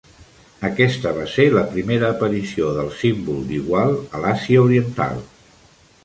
[0.67, 5.21] Aquesta va ser la primera aparició del símbol d'igual a l'Àsia Oriental.